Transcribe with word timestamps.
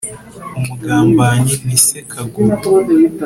umugambanyi 0.59 1.53
ni 1.65 1.77
se 1.85 1.99
kaguru 2.11 2.57